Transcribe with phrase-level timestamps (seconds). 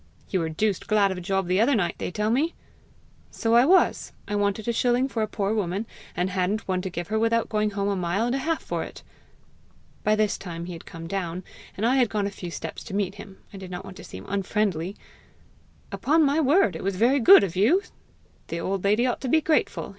[0.31, 2.55] 'You were deuced glad of a job the other night, they tell me!'
[3.29, 4.13] 'So I was.
[4.27, 5.85] I wanted a shilling for a poor woman,
[6.17, 8.81] and hadn't one to give her without going home a mile and a half for
[8.81, 9.03] it!'
[10.03, 11.43] By this time he had come down,
[11.77, 14.03] and I had gone a few steps to meet him; I did not want to
[14.03, 14.95] seem unfriendly.
[15.91, 17.83] 'Upon my word, it was very good of you!
[18.47, 19.89] The old lady ought to be grateful!'